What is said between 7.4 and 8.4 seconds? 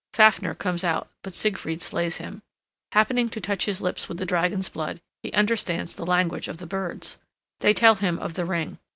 They tell him of